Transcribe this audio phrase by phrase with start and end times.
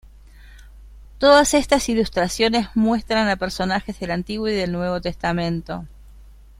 [1.19, 5.85] Todas estas ilustraciones muestran a personajes del Antiguo y del Nuevo Testamento.